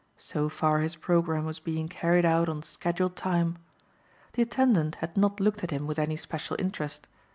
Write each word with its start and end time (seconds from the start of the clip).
So 0.17 0.49
far 0.49 0.79
his 0.79 0.95
programme 0.95 1.45
was 1.45 1.59
being 1.59 1.87
carried 1.87 2.25
out 2.25 2.49
on 2.49 2.63
scheduled 2.63 3.15
time. 3.15 3.59
The 4.33 4.41
attendant 4.41 4.95
had 4.95 5.15
not 5.15 5.39
looked 5.39 5.63
at 5.63 5.69
him 5.69 5.85
with 5.85 5.99
any 5.99 6.15
special 6.15 6.55
interest. 6.57 7.07